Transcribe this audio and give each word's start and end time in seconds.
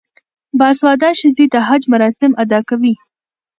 باسواده 0.59 1.09
ښځې 1.19 1.45
د 1.53 1.55
حج 1.67 1.83
مراسم 1.93 2.31
ادا 2.43 2.59
کوي. 2.69 2.93